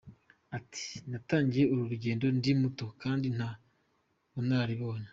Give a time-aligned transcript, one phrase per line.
[0.57, 3.49] Ati “Natangiye uru rugendo ndi muto kandi nta
[4.33, 5.09] bunararibonye.